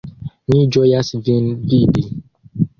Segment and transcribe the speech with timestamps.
[0.53, 2.09] Mi ĝojas vin vidi!